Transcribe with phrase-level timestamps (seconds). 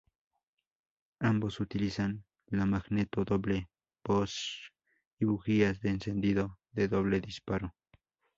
[1.19, 3.69] Ambos utilizan la magneto doble
[4.03, 4.71] Bosch
[5.19, 7.75] y bujías de encendido de doble disparo.